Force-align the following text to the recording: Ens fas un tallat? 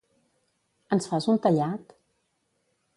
Ens 0.97 1.09
fas 1.13 1.29
un 1.35 1.39
tallat? 1.45 1.95